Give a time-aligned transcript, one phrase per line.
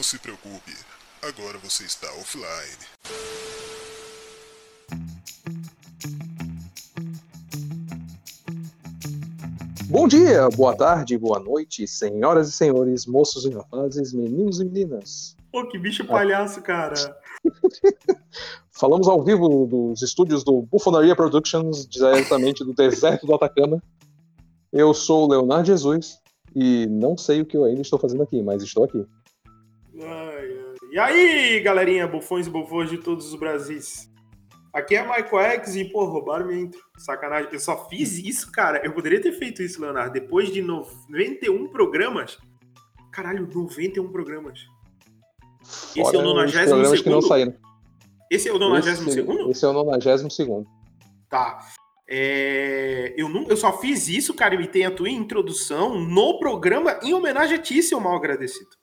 [0.00, 0.72] Não se preocupe,
[1.20, 2.46] agora você está offline.
[9.90, 15.36] Bom dia, boa tarde, boa noite, senhoras e senhores, moços e rapazes, meninos e meninas.
[15.52, 16.94] Pô, que bicho palhaço, cara.
[18.72, 23.82] Falamos ao vivo dos estúdios do Bufonaria Productions, diretamente do deserto do Atacama.
[24.72, 26.18] Eu sou o Leonardo Jesus
[26.56, 29.06] e não sei o que eu ainda estou fazendo aqui, mas estou aqui.
[30.90, 34.10] E aí, galerinha, bufões e bufões de todos os Brasis.
[34.72, 36.80] Aqui é Michael X e, pô, roubaram minha intro.
[36.96, 37.48] Sacanagem.
[37.52, 38.80] Eu só fiz isso, cara.
[38.84, 40.12] Eu poderia ter feito isso, Leonardo.
[40.12, 42.38] Depois de 91 programas.
[43.12, 44.60] Caralho, 91 programas.
[45.96, 47.54] Esse é o 92 que não saíram.
[48.30, 49.50] Esse é o 92 segundo?
[49.50, 50.68] Esse é o 92 segundo.
[51.28, 51.58] Tá.
[52.08, 53.12] É...
[53.16, 53.48] Eu, não...
[53.48, 57.60] eu só fiz isso, cara, e tem a tua introdução no programa em homenagem a
[57.60, 58.79] ti, seu mal agradecido.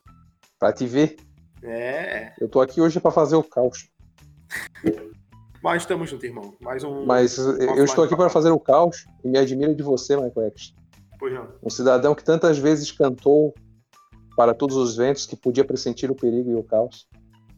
[0.60, 1.18] Pra te ver.
[1.64, 2.34] É.
[2.40, 3.90] Eu tô aqui hoje pra fazer o caos.
[5.62, 6.56] Mas estamos juntos, irmão.
[6.62, 7.06] Mais um.
[7.06, 10.74] Mas eu estou aqui para fazer o caos e me admiro de você, Michael X.
[11.20, 11.48] Pois não.
[11.64, 13.54] Um cidadão que tantas vezes cantou
[14.36, 17.08] para todos os ventos que podia pressentir o perigo e o caos.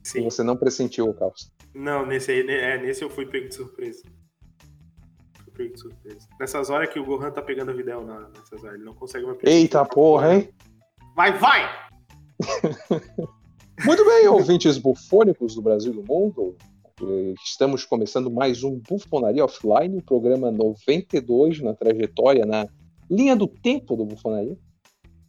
[0.01, 0.21] Sim.
[0.21, 1.51] E você não pressentiu o caos.
[1.73, 4.01] Não, nesse aí, é, nesse eu fui pego de surpresa.
[5.43, 6.27] Fui pego de surpresa.
[6.39, 9.25] Nessas horas que o Gohan tá pegando a Videl na, nessas horas, ele não consegue
[9.25, 9.51] mais pegar.
[9.51, 10.49] Eita porra, hein?
[11.15, 11.88] Vai, vai!
[13.85, 16.55] Muito bem, ouvintes bufônicos do Brasil e do mundo.
[17.43, 22.67] Estamos começando mais um Bufonaria Offline, o programa 92 na trajetória, na
[23.09, 24.57] linha do tempo do Bufonaria.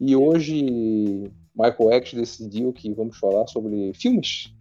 [0.00, 4.52] E hoje Michael X decidiu que vamos falar sobre filmes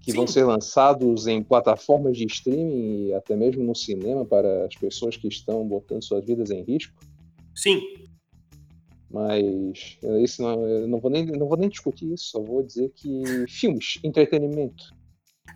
[0.00, 0.16] que Sim.
[0.16, 5.16] vão ser lançados em plataformas de streaming e até mesmo no cinema para as pessoas
[5.16, 6.98] que estão botando suas vidas em risco.
[7.54, 7.82] Sim.
[9.10, 13.44] Mas isso não, não, vou nem, não vou nem discutir isso, só vou dizer que
[13.48, 14.84] filmes, entretenimento.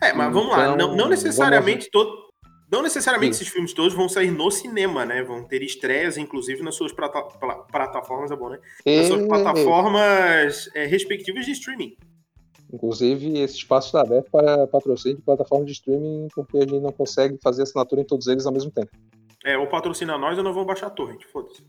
[0.03, 0.75] É, mas vamos lá.
[0.75, 2.25] Então, Não, não necessariamente todo.
[2.73, 3.43] Não necessariamente Sim.
[3.43, 5.23] esses filmes todos vão sair no cinema, né?
[5.23, 7.13] Vão ter estreias, inclusive, nas suas pla-
[7.71, 8.59] plataformas, é bom, né?
[8.85, 11.97] Nas suas plataformas é, respectivas de streaming.
[12.73, 16.91] Inclusive, esse espaço está aberto para patrocínio de plataformas de streaming, porque a gente não
[16.91, 18.91] consegue fazer assinatura em todos eles ao mesmo tempo.
[19.45, 21.63] É, ou patrocina nós ou nós vamos baixar a torrent, foda-se.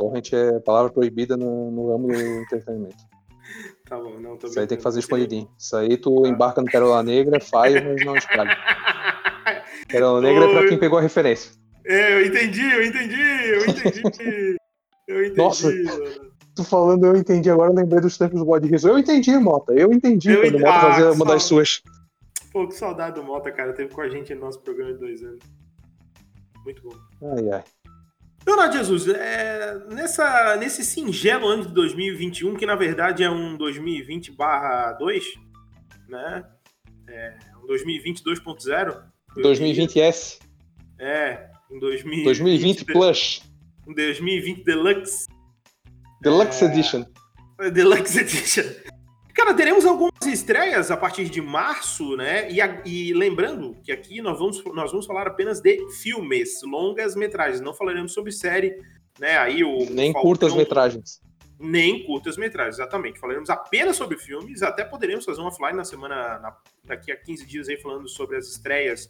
[0.00, 2.96] Torrent é palavra proibida no, no ramo do entretenimento.
[3.88, 5.50] Tá bom, não, tô Isso aí tem que fazer escondidinho.
[5.58, 8.56] Isso aí tu embarca no Pérola Negra, faz, mas não espalha.
[9.90, 11.50] Pérola Negra é pra quem pegou a referência.
[11.84, 14.56] É, eu entendi, eu entendi, eu entendi.
[15.08, 15.36] Eu entendi.
[15.38, 15.66] Nossa.
[15.68, 16.30] mano.
[16.54, 18.88] Tu falando, eu entendi, agora eu lembrei dos tempos do bode riso.
[18.88, 20.62] Eu entendi, Mota, eu entendi Eu quando entendi.
[20.62, 21.82] o Mota Ah, fazia uma das suas.
[22.52, 23.72] Pô, que saudade do Mota, cara.
[23.72, 25.42] Teve com a gente no nosso programa de dois anos.
[26.64, 26.94] Muito bom.
[27.36, 27.64] Ai, ai.
[28.46, 34.32] Leonardo Jesus, é, nessa, nesse singelo ano de 2021, que na verdade é um 2020
[34.98, 35.24] 2,
[36.08, 36.44] né?
[37.08, 39.02] É, um 2020 2.0.
[39.36, 40.38] 2020S,
[40.98, 43.42] É, um 2020, 2020 Plus,
[43.86, 45.26] Um 2020 Deluxe.
[46.20, 46.68] Deluxe É.
[46.68, 47.04] Edition.
[47.72, 48.64] Deluxe Edition.
[49.34, 52.50] Cara, teremos algumas estreias a partir de março, né?
[52.50, 57.14] E, a- e lembrando que aqui nós vamos, nós vamos falar apenas de filmes, longas
[57.16, 57.60] metragens.
[57.60, 58.76] Não falaremos sobre série,
[59.18, 59.38] né?
[59.38, 61.20] Aí o Nem Falcão- curtas metragens.
[61.58, 63.18] Nem curtas metragens, exatamente.
[63.18, 67.46] Falaremos apenas sobre filmes, até poderemos fazer um offline na semana, na- daqui a 15
[67.46, 69.08] dias aí, falando sobre as estreias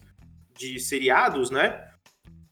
[0.57, 1.87] de seriados, né?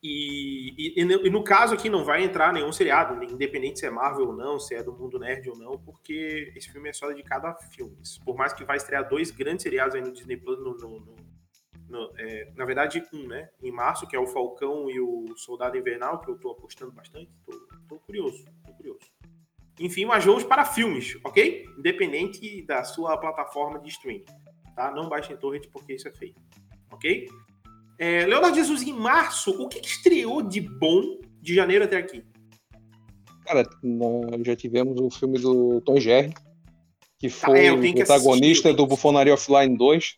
[0.03, 4.29] E, e- e no, caso aqui não vai entrar nenhum seriado, independente se é Marvel
[4.29, 7.47] ou não, se é do mundo nerd ou não, porque esse filme é só dedicado
[7.49, 8.19] a filmes.
[8.19, 11.17] Por mais que vai estrear dois grandes seriados aí no Disney Plus, no- no-
[11.89, 13.51] no- é, na verdade um, né?
[13.63, 17.31] Em março, que é o Falcão e o Soldado Invernal, que eu tô apostando bastante.
[17.45, 17.53] Tô,
[17.89, 19.01] tô curioso, tô curioso.
[19.81, 21.65] Enfim, mas vamos para filmes, ok?
[21.79, 24.25] Independente da sua plataforma de streaming,
[24.77, 24.91] tá?
[24.93, 26.35] Não baixem torrent porque isso é feio,
[26.93, 27.27] ok?
[27.99, 32.23] É, Leonardo Jesus, em março, o que, que estreou de bom de janeiro até aqui?
[33.45, 36.33] Cara, nós já tivemos o filme do Tom Jerry,
[37.19, 40.17] que foi é, eu o tenho que protagonista assistir, do Bufonaria Offline 2.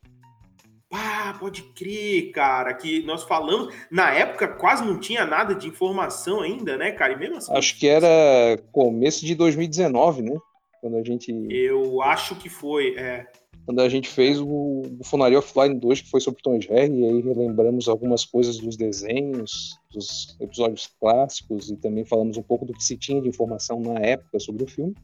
[0.93, 3.73] Ah, pode crer, cara, que nós falamos.
[3.91, 7.12] Na época quase não tinha nada de informação ainda, né, cara?
[7.12, 7.56] E mesmo assim.
[7.56, 10.37] Acho que era começo de 2019, né?
[10.81, 12.97] Quando a gente, Eu acho que foi.
[12.97, 13.26] É.
[13.65, 17.05] quando a gente fez o Bufonaria Offline 2, que foi sobre Tom e Jerry, e
[17.05, 22.73] aí relembramos algumas coisas dos desenhos, dos episódios clássicos, e também falamos um pouco do
[22.73, 24.95] que se tinha de informação na época sobre o filme.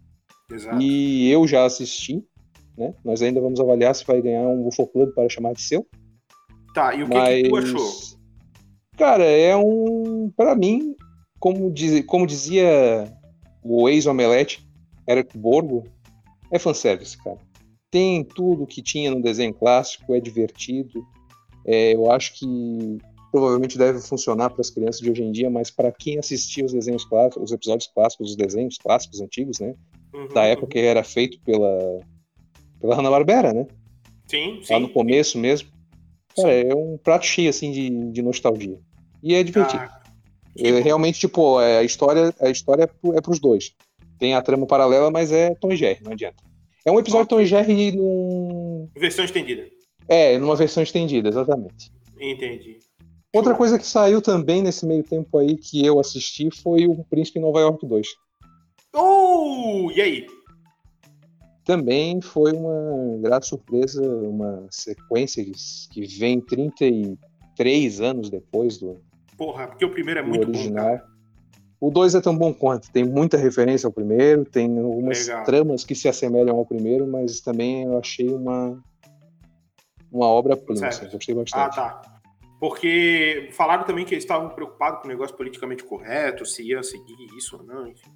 [0.51, 0.81] Exato.
[0.81, 2.25] E eu já assisti,
[2.77, 2.95] né?
[3.05, 5.87] Nós ainda vamos avaliar se vai ganhar um UFO Club para chamar de seu.
[6.75, 7.91] Tá, e o que, mas, que tu achou?
[8.97, 10.95] cara, é um, Pra mim,
[11.39, 13.13] como, diz, como dizia
[13.63, 14.67] o ex-omelete,
[15.09, 15.85] Eric Borgo,
[16.51, 17.39] é fanservice, cara.
[17.91, 21.07] Tem tudo que tinha no desenho clássico, é divertido.
[21.65, 22.99] É, eu acho que
[23.31, 26.73] provavelmente deve funcionar para as crianças de hoje em dia, mas para quem assistia os
[26.73, 29.75] desenhos clássicos, os episódios clássicos, os desenhos clássicos antigos, né?
[30.15, 32.01] Uhum, Da época que era feito pela,
[32.81, 33.67] pela Hanna-Barbera, né?
[34.27, 34.73] Sim, sim.
[34.73, 35.69] Lá no começo mesmo.
[36.35, 38.79] Cara, é um prato cheio, assim, de, de nostalgia.
[39.23, 39.83] E é divertido.
[39.83, 40.03] Ah,
[40.59, 43.75] É, realmente, tipo, é, a história, a história é, pro, é pros dois.
[44.19, 46.43] Tem a trama paralela, mas é Tom e Jerry, não adianta.
[46.87, 48.89] É um episódio Tom e Jerry num...
[48.97, 49.67] Versão estendida.
[50.09, 51.91] É, numa versão estendida, exatamente.
[52.19, 52.79] Entendi.
[53.35, 53.59] Outra Show.
[53.59, 57.43] coisa que saiu também nesse meio tempo aí que eu assisti foi o Príncipe em
[57.43, 58.07] Nova York 2.
[58.95, 59.91] Oh!
[59.91, 60.27] E aí?
[61.65, 65.45] Também foi uma grata surpresa, uma sequência
[65.91, 69.03] que, vem 33 anos depois do,
[69.37, 70.85] Porra, porque o primeiro é muito bom, original.
[70.85, 71.16] cara.
[71.81, 75.45] O 2 é tão bom quanto, tem muita referência ao primeiro, tem algumas Legal.
[75.45, 78.83] tramas que se assemelham ao primeiro, mas também eu achei uma
[80.13, 81.75] uma obra-prima, assim, gostei Ah, bastante.
[81.77, 82.03] tá.
[82.59, 87.17] Porque falaram também que eles estavam preocupados com o negócio politicamente correto, se ia seguir
[87.37, 88.11] isso ou não, enfim.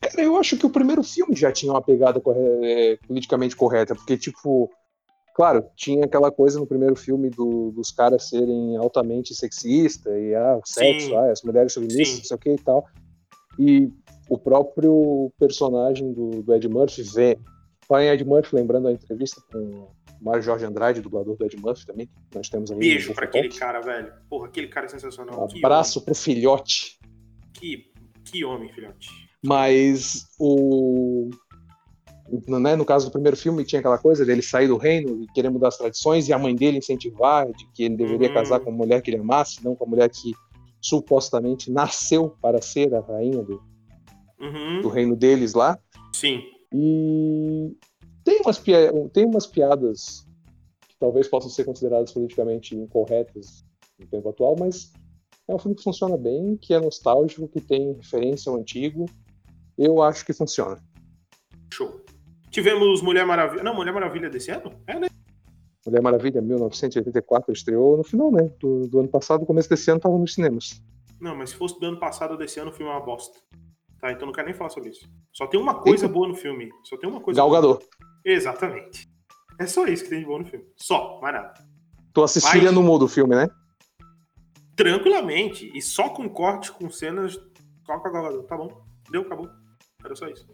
[0.00, 3.94] Cara, eu acho que o primeiro filme já tinha uma pegada corre- é, politicamente correta,
[3.94, 4.70] porque, tipo,
[5.40, 10.58] claro, tinha aquela coisa no primeiro filme do- dos caras serem altamente sexista e, ah,
[10.58, 11.16] o sexo, Sim.
[11.16, 12.84] ah, as mulheres submissas, não sei o que e tal.
[13.58, 13.88] E
[14.28, 17.38] o próprio personagem do, do Ed Murphy vê.
[17.88, 19.88] Fala em Ed Murphy, lembrando a entrevista com o
[20.20, 22.78] Mário Jorge Andrade, dublador do Ed Murphy também, que nós temos aí.
[22.78, 24.12] Beijo pra aquele cara, velho.
[24.28, 25.48] Porra, aquele cara é sensacional.
[25.54, 26.98] Um abraço pro filhote.
[27.54, 27.86] Que,
[28.26, 29.08] que homem, filhote.
[29.42, 31.30] Mas o.
[32.46, 35.50] Né, no caso do primeiro filme, tinha aquela coisa dele sair do reino e querer
[35.50, 38.34] mudar as tradições, e a mãe dele incentivar de que ele deveria Uhum.
[38.34, 40.32] casar com a mulher que ele amasse, não com a mulher que
[40.80, 43.60] supostamente nasceu para ser a rainha do,
[44.40, 44.80] Uhum.
[44.82, 45.78] do reino deles lá.
[46.14, 46.40] Sim.
[46.72, 47.76] E
[48.24, 50.24] tem umas, pia- tem umas piadas
[50.88, 53.64] que talvez possam ser consideradas politicamente incorretas
[53.98, 54.92] no tempo atual, mas
[55.48, 59.04] é um filme que funciona bem, que é nostálgico, que tem referência ao antigo.
[59.76, 60.78] Eu acho que funciona.
[61.72, 62.00] Show.
[62.50, 63.62] Tivemos Mulher Maravilha.
[63.62, 64.72] Não, Mulher Maravilha desse ano?
[64.86, 65.08] É, né?
[65.86, 68.50] Mulher Maravilha, 1984, estreou no final, né?
[68.58, 70.82] Do, do ano passado, começo desse ano, tava nos cinemas.
[71.20, 73.38] Não, mas se fosse do ano passado ou desse ano, o filme é uma bosta.
[74.00, 75.08] Tá, então não quero nem falar sobre isso.
[75.32, 76.12] Só tem uma coisa Eita.
[76.14, 76.70] boa no filme.
[76.84, 77.78] Só tem uma coisa Gal boa.
[78.24, 79.06] Exatamente.
[79.58, 80.64] É só isso que tem de bom no filme.
[80.76, 81.52] Só, mais nada.
[82.14, 83.48] Tu assistiria Mas- no mudo o filme, né?
[84.74, 85.70] Tranquilamente.
[85.74, 87.34] E só com corte, com cenas.
[87.84, 88.46] Só com a Gal Gadot.
[88.46, 88.82] Tá bom.
[89.10, 89.48] Deu, acabou.
[90.02, 90.46] Era só isso.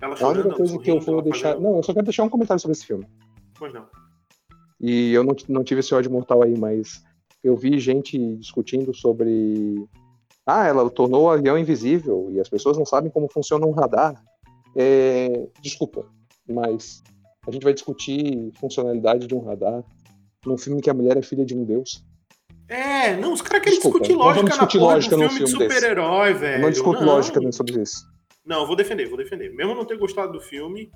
[0.00, 1.48] Ela A chorando, única ela coisa que eu vou deixar.
[1.50, 3.06] fazendo- Não, eu só quero deixar um comentário sobre esse filme.
[3.58, 3.86] Pois não.
[4.80, 7.02] E eu não, não tive esse ódio mortal aí, mas
[7.44, 9.86] eu vi gente discutindo sobre.
[10.46, 14.22] Ah, ela tornou o avião invisível e as pessoas não sabem como funciona um radar.
[14.74, 16.06] É, Desculpa,
[16.48, 17.02] mas
[17.46, 19.84] a gente vai discutir funcionalidade de um radar
[20.46, 22.02] num filme que a mulher é filha de um deus.
[22.68, 25.44] É, não, os caras querem Desculpa, discutir não lógica vamos discutir na lógica num filme
[25.44, 25.74] de filme desse.
[25.80, 26.62] super-herói, velho.
[26.62, 27.06] não discuto não.
[27.06, 28.09] lógica sobre isso.
[28.50, 29.54] Não, vou defender, vou defender.
[29.54, 30.90] Mesmo não ter gostado do filme,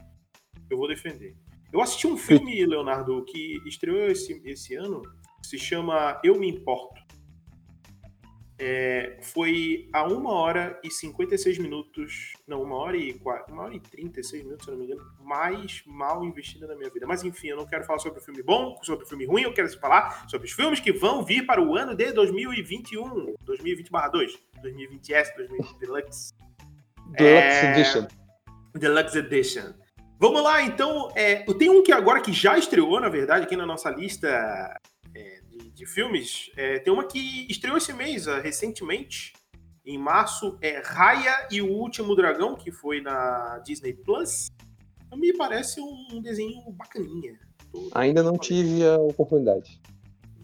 [0.69, 1.37] eu vou defender.
[1.73, 5.01] Eu assisti um filme, Leonardo, que estreou esse, esse ano,
[5.41, 7.01] se chama Eu Me Importo.
[8.59, 13.75] É, foi a 1 hora e 56 minutos, não, 1 hora e, 4, 1 hora
[13.75, 17.07] e 36 minutos, se não me engano, mais mal investida na minha vida.
[17.07, 19.55] Mas enfim, eu não quero falar sobre o filme bom, sobre o filme ruim, eu
[19.55, 25.37] quero falar sobre os filmes que vão vir para o ano de 2021, 2020/2, 2020S,
[25.37, 26.34] 2020 Deluxe.
[27.13, 27.27] Deluxe
[27.67, 28.07] É, Edition.
[28.75, 29.73] Deluxe Edition.
[30.19, 31.11] Vamos lá, então.
[31.15, 34.29] É, tem um que agora que já estreou, na verdade, aqui na nossa lista
[35.15, 36.51] é, de, de filmes.
[36.57, 39.33] É, tem uma que estreou esse mês, ah, recentemente,
[39.85, 40.57] em março.
[40.63, 44.49] É Raya e o Último Dragão, que foi na Disney Plus.
[45.17, 47.39] Me parece um, desenho bacaninha.
[47.71, 49.81] Tô- Ainda não tive a oportunidade.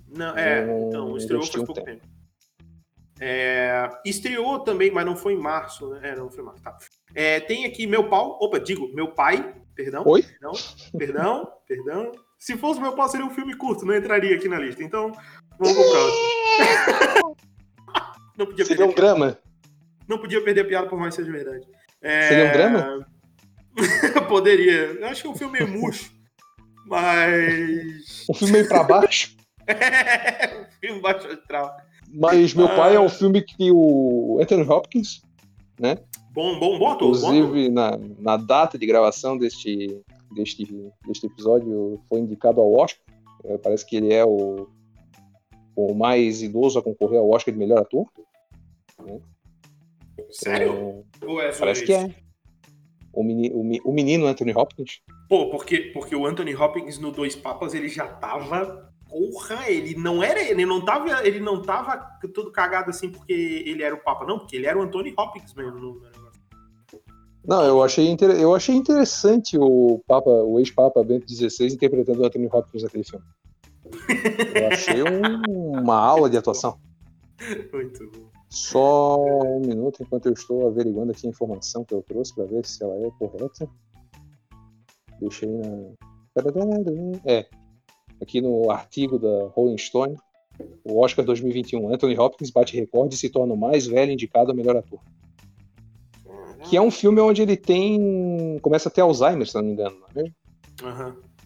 [0.09, 1.87] Não, é, Não então, estreou faz pouco tempo.
[1.87, 2.03] tempo.
[3.23, 6.01] É, estreou também, mas não foi em março, né?
[6.11, 6.77] É, não foi em março, tá.
[7.15, 10.03] É, tem aqui meu pau, opa, digo, meu pai, perdão.
[10.07, 10.23] Oi?
[10.23, 10.53] Perdão,
[10.97, 12.13] perdão, perdão.
[12.39, 14.83] Se fosse meu pau, seria um filme curto, não entraria aqui na lista.
[14.83, 15.13] Então,
[15.59, 17.37] vamos pro próximo.
[18.39, 19.39] não, podia Seria um drama.
[20.09, 21.67] não podia perder a piada, por mais que seja verdade.
[22.01, 23.07] É, Seria um drama?
[24.29, 24.93] Poderia.
[24.99, 26.11] Eu acho que o filme é murcho,
[26.87, 28.25] mas.
[28.31, 29.37] Um filme meio pra baixo.
[29.67, 30.60] É,
[31.01, 31.77] baixo astral.
[32.13, 32.77] Mas meu Ah.
[32.77, 35.23] pai é um filme que o Anthony Hopkins,
[36.33, 37.11] Bom, bom, bom ator.
[37.13, 37.35] bom ator.
[37.35, 40.01] inclusive na, na data de gravação deste,
[40.35, 40.67] deste,
[41.07, 43.03] deste episódio, foi indicado ao Oscar.
[43.45, 44.69] É, parece que ele é o,
[45.75, 48.07] o mais idoso a concorrer ao Oscar de melhor ator.
[50.31, 51.05] Sério?
[51.23, 52.15] É, Ou é só parece que é.
[53.13, 55.01] o, meni, o, o menino Anthony Hopkins.
[55.29, 58.90] Pô, porque, porque o Anthony Hopkins no Dois Papas ele já tava.
[59.11, 60.41] Porra, ele não era.
[60.41, 61.27] Ele não tava.
[61.27, 61.97] Ele não tava
[62.33, 65.53] todo cagado assim porque ele era o Papa, não, porque ele era o Anthony Hopkins
[65.55, 66.41] mesmo no, negócio.
[67.45, 72.27] Não, eu achei, inter- eu achei interessante o Papa, o ex-Papa Bento XVI interpretando o
[72.27, 73.25] Anthony Hopkins naquele filme.
[74.55, 76.79] Eu achei um- uma aula de atuação.
[77.73, 78.31] Muito bom.
[78.51, 82.67] Só um minuto enquanto eu estou averiguando aqui a informação que eu trouxe para ver
[82.67, 83.69] se ela é correta.
[85.21, 85.95] Deixei na.
[87.25, 87.47] É.
[88.21, 90.17] Aqui no artigo da Rolling Stone,
[90.85, 94.55] o Oscar 2021, Anthony Hopkins bate recorde e se torna o mais velho indicado a
[94.55, 95.01] melhor ator.
[96.69, 98.59] Que é um filme onde ele tem.
[98.61, 100.35] começa a ter Alzheimer, se não me engano, não é mesmo?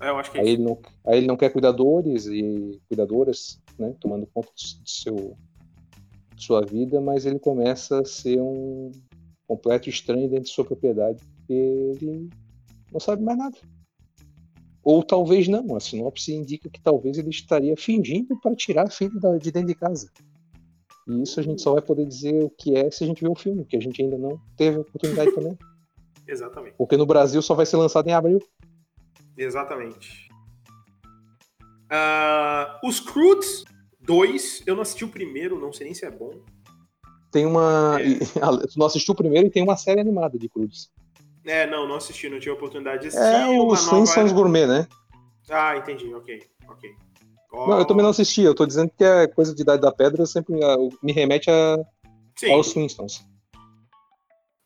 [0.00, 0.56] É, eu acho que é Aí isso.
[0.56, 5.36] ele não, aí ele não quer cuidadores e cuidadoras, né, tomando conta de seu,
[6.34, 8.90] de sua vida, mas ele começa a ser um
[9.46, 12.28] completo estranho dentro de sua propriedade, porque ele
[12.92, 13.56] não sabe mais nada.
[14.84, 19.10] Ou talvez não, a sinopse indica que talvez ele estaria fingindo para tirar a filha
[19.40, 20.10] de dentro de casa.
[21.08, 23.30] E isso a gente só vai poder dizer o que é se a gente ver
[23.30, 25.58] o filme, que a gente ainda não teve a oportunidade também.
[26.28, 26.74] Exatamente.
[26.76, 28.38] Porque no Brasil só vai ser lançado em abril.
[29.36, 30.28] Exatamente.
[31.90, 33.64] Ah, os Croods
[34.00, 36.40] 2, eu não assisti o primeiro, não sei nem se é bom.
[37.30, 37.98] Tem uma.
[38.00, 38.18] É.
[38.68, 40.90] Tu não assistiu o primeiro e tem uma série animada de Cruz.
[41.44, 43.26] É, não, não assisti, não tive a oportunidade de assistir.
[43.26, 44.32] É os nova...
[44.32, 44.88] Gourmet, né?
[45.50, 46.90] Ah, entendi, ok, ok.
[47.52, 49.92] Ó, Não, eu também não assisti, eu tô dizendo que é coisa de Idade da
[49.92, 51.78] Pedra sempre ah, me remete a,
[52.34, 52.74] Sim, aos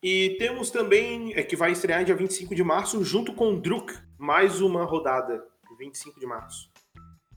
[0.01, 4.61] e temos também, é que vai estrear dia 25 de março, junto com Druk, mais
[4.61, 5.43] uma rodada,
[5.77, 6.71] 25 de março.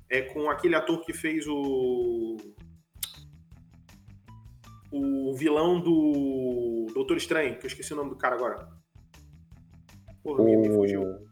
[0.09, 2.37] É com aquele ator que fez o...
[4.93, 8.69] O vilão do Doutor Estranho, que eu esqueci o nome do cara agora.
[10.23, 11.03] Porra, me, me fugiu.
[11.03, 11.27] O...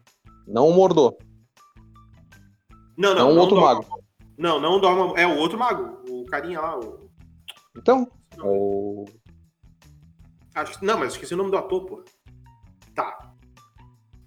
[0.46, 1.16] Não o Mordor,
[2.96, 4.00] Não, não, não, o outro Dorma- mago.
[4.36, 5.20] Não, não o Dorma.
[5.20, 6.02] É o outro mago.
[6.08, 6.78] O carinha lá.
[6.78, 7.08] O...
[7.76, 9.04] Então, é o...
[10.54, 10.84] Acho...
[10.84, 12.04] Não, mas esqueci o nome do ator, pô.
[12.94, 13.32] Tá.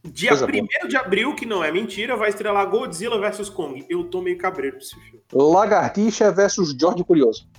[0.06, 0.68] Dia Coisa boa.
[0.86, 3.86] 1 de abril, que não é mentira, vai estrelar Godzilla vs Kong.
[3.90, 5.24] Eu tô meio cabreiro pra esse filme.
[5.34, 7.50] Lagartixa versus George Curioso.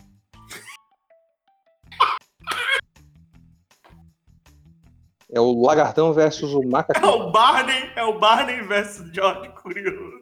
[5.35, 7.13] É o Lagartão versus o É Macaquinho.
[7.13, 10.21] o Barney, é o Barney versus George Curioso.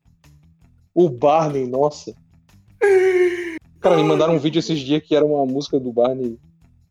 [0.95, 2.15] O Barney, nossa.
[3.81, 6.39] Cara, me mandaram um vídeo esses dias que era uma música do Barney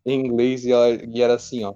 [0.06, 1.74] em inglês e, ela- e era assim, ó.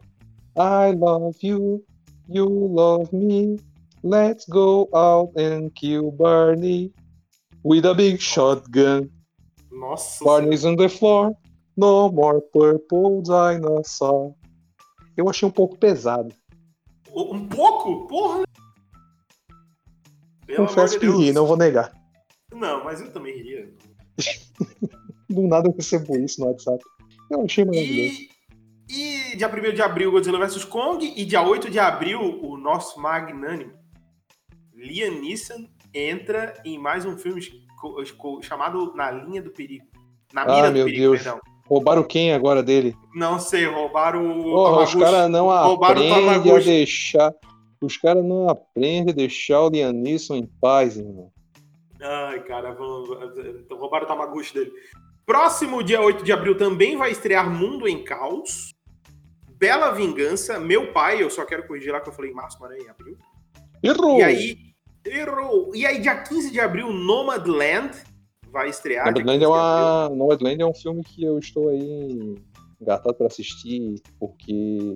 [0.58, 1.84] I love you,
[2.30, 3.58] you love me.
[4.04, 6.92] Let's go out and kill Barney
[7.64, 9.10] with a big shotgun.
[9.72, 10.24] Nossa.
[10.24, 11.34] Barney's on the floor,
[11.76, 14.34] no more purple dinosaur.
[15.18, 16.34] Eu achei um pouco pesado.
[17.14, 18.08] Um pouco?
[18.08, 18.44] Porra.
[20.46, 21.92] Pelo Confesso que ri, não vou negar.
[22.54, 23.74] Não, mas eu também iria.
[25.30, 26.84] Do nada eu recebo isso no WhatsApp.
[27.32, 28.20] Eu achei maravilhoso.
[28.90, 31.04] E, e dia 1 de abril, Godzilla vs Kong.
[31.16, 33.74] E dia 8 de abril, o nosso magnânimo
[34.74, 37.42] Liam Neeson entra em mais um filme
[38.44, 39.86] chamado Na Linha do Perigo.
[40.34, 41.24] Na Ah, Mira do meu Perigo, Deus.
[41.24, 41.40] perdão.
[41.68, 42.96] Roubaram quem agora dele?
[43.14, 47.34] Não sei, roubaram o Porra, os caras não aprendem a deixar.
[47.82, 51.32] Os caras não aprendem a deixar o Liam Neeson em paz, irmão.
[52.02, 52.78] Ai, cara,
[53.60, 54.72] então roubaram o Tamaguchi dele.
[55.26, 58.74] Próximo dia 8 de abril também vai estrear Mundo em Caos.
[59.58, 62.72] Bela Vingança, Meu Pai, eu só quero corrigir lá que eu falei em março, mas
[62.72, 63.18] é em abril.
[63.82, 64.20] Errou!
[64.20, 64.58] E aí,
[65.06, 65.72] errou.
[65.74, 67.92] E aí, dia 15 de abril, Nomadland
[68.56, 69.06] vai estrear.
[69.08, 70.10] Nomadland 15 é, uma...
[70.10, 72.36] Nomadland é um filme que eu estou aí
[72.82, 74.96] engatado para assistir, porque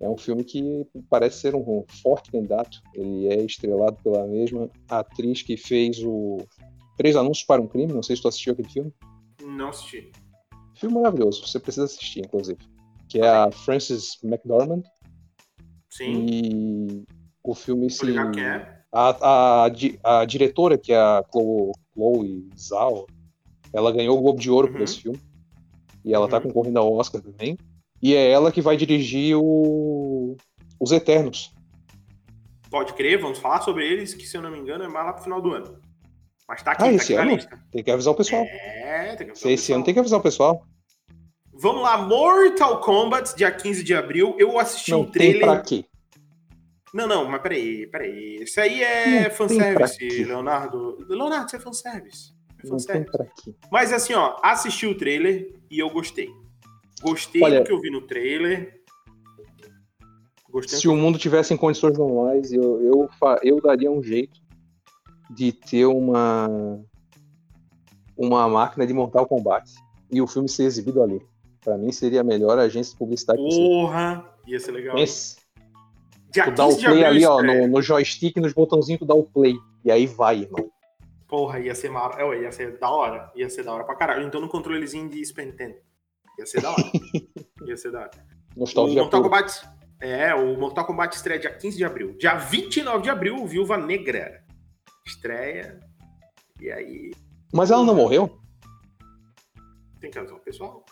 [0.00, 2.80] é um filme que parece ser um forte candidato.
[2.94, 6.38] Ele é estrelado pela mesma atriz que fez o
[6.96, 7.92] Três Anúncios para um Crime.
[7.92, 8.92] Não sei se tu assistiu aquele filme.
[9.42, 10.10] Não assisti.
[10.74, 12.58] Filme maravilhoso, você precisa assistir, inclusive.
[13.10, 14.82] Que é a Frances McDormand.
[15.90, 17.04] Sim, E
[17.42, 18.06] o filme se.
[18.32, 18.80] quem é.
[18.90, 23.06] A, a, a diretora, que é a Chloe, Chloe Zhao,
[23.72, 24.84] ela ganhou o Globo de Ouro por Uhum.
[24.84, 25.20] esse filme.
[26.04, 26.42] E ela tá Uhum.
[26.44, 27.56] concorrendo ao Oscar também.
[28.02, 30.36] E é ela que vai dirigir o...
[30.78, 31.54] Os Eternos.
[32.70, 35.12] Pode crer, vamos falar sobre eles, que se eu não me engano é mais lá
[35.12, 35.78] pro final do ano.
[36.46, 37.42] Mas tá aqui, Ah, tá esse aqui ano?
[37.70, 38.42] Tem que avisar o pessoal.
[38.44, 40.62] É, tem que Se esse ano tem que avisar o pessoal.
[41.54, 44.34] Vamos lá, Mortal Kombat, dia 15 de abril.
[44.38, 45.40] Eu assisti Não o tem trailer.
[45.42, 45.84] pra quê.
[46.94, 48.36] Não, não, mas peraí, peraí.
[48.42, 50.24] Isso aí Não é tem fanservice.
[50.24, 50.96] Leonardo.
[51.08, 52.32] Leonardo, isso é fanservice.
[52.62, 53.56] É Não fanservice.
[53.70, 56.30] Mas assim, ó, assisti o trailer e eu gostei.
[57.02, 58.80] Gostei Olha- do que eu vi no trailer.
[60.48, 60.78] Gostei.
[60.78, 63.08] Se o mundo tivesse em condições normais, eu, eu,
[63.42, 64.40] eu daria um jeito
[65.30, 66.48] de ter uma
[68.16, 69.68] uma máquina de Mortal Kombat
[70.12, 71.20] e o filme ser exibido ali.
[71.64, 73.66] Pra mim seria a melhor agência de publicidade possível.
[73.68, 74.30] Porra!
[74.46, 74.94] Ia ser legal.
[74.94, 75.36] Pense,
[76.34, 79.06] Dia tu dá o 15 de play ali, ó, no, no joystick, nos botãozinhos, tu
[79.06, 79.54] dá o play.
[79.84, 80.68] E aí vai, irmão.
[81.28, 82.18] Porra, ia ser mar...
[82.18, 83.30] é, ia ser da hora.
[83.36, 84.26] Ia ser da hora pra caralho.
[84.26, 85.76] Então no controlezinho de Super Nintendo.
[86.38, 86.82] Ia ser da hora.
[87.64, 88.10] ia ser da hora.
[88.56, 89.30] O Nostalgia Mortal pura.
[89.30, 89.68] Kombat.
[90.00, 92.16] É, o Mortal Kombat estreia dia 15 de abril.
[92.18, 94.44] Dia 29 de abril, o Viúva Negra.
[95.06, 95.78] Estreia.
[96.60, 97.12] E aí.
[97.52, 98.38] Mas ela não morreu?
[100.00, 100.84] Tem que avisar o pessoal.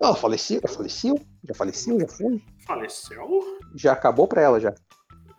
[0.00, 2.40] Ela faleceu, já faleceu, já faleceu, já foi.
[2.68, 3.26] Faleceu.
[3.74, 4.74] Já acabou pra ela já.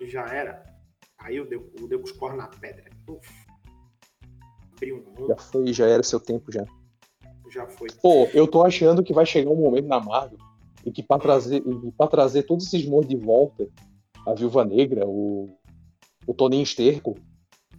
[0.01, 0.63] Já era.
[1.19, 2.86] Aí eu dei com os cornos na pedra.
[3.07, 3.29] Uf.
[4.74, 6.65] Abriu um Já foi, já era seu tempo já.
[7.51, 7.89] já foi.
[8.01, 10.39] Pô, eu tô achando que vai chegar um momento na Marvel
[10.83, 13.67] em que pra trazer, que pra trazer todos esses monstros de volta,
[14.25, 15.55] a Viúva Negra, o,
[16.25, 17.15] o Toninho Esterco,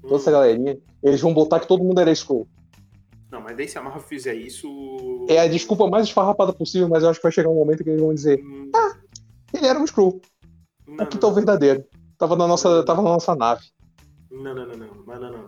[0.03, 2.47] toda essa galerinha, eles vão botar que todo mundo era Skrull.
[3.33, 4.69] Não, mas daí se a Marvel fizer isso.
[5.29, 7.91] É a desculpa mais esfarrapada possível, mas eu acho que vai chegar um momento que
[7.91, 8.71] eles vão dizer, Hum,
[9.61, 10.21] ele era um Skrull,
[10.87, 11.85] Não, o que tá o verdadeiro.
[12.19, 13.63] Tava na nossa, tava na nossa nave.
[14.31, 15.47] não, não, não, não, não, não, não.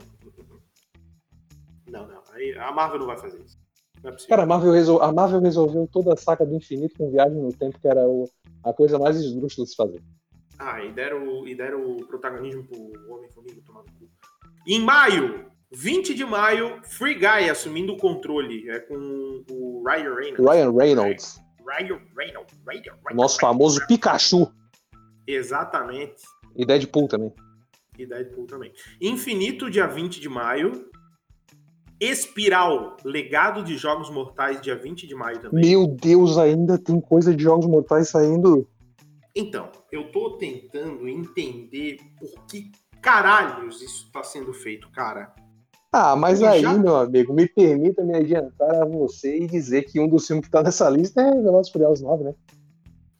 [1.88, 2.22] Não, não.
[2.32, 3.58] Aí a Marvel não vai fazer isso.
[4.02, 4.16] Não é.
[4.28, 7.52] Cara, a Marvel, resol- a Marvel resolveu toda a saga do infinito com viagem no
[7.52, 8.28] tempo, que era o-
[8.64, 10.02] a coisa mais esdrúxula de se fazer.
[10.58, 14.08] Ah, e deram, e deram o protagonismo pro Homem-Formiga tomar no cu.
[14.66, 18.68] Em maio, 20 de maio, Free Guy assumindo o controle.
[18.70, 20.46] É com o Ryan Reynolds.
[20.46, 22.54] Ryan Reynolds, Ryan Reynolds.
[22.66, 24.52] Ryan, nosso famoso Pikachu,
[25.26, 26.22] Exatamente.
[26.56, 27.32] e Deadpool também.
[27.98, 28.72] E Deadpool também.
[29.00, 30.90] Infinito, dia 20 de maio.
[32.00, 35.64] Espiral, legado de Jogos Mortais, dia 20 de maio também.
[35.64, 38.68] Meu Deus, ainda tem coisa de jogos mortais saindo.
[39.36, 45.32] Então, eu tô tentando entender por que caralhos isso tá sendo feito, cara.
[45.92, 49.82] Ah, mas Eu aí, já- meu amigo, me permita me adiantar a você e dizer
[49.82, 52.34] que um dos filmes que tá nessa lista é Velozes e Furiosos 9, né?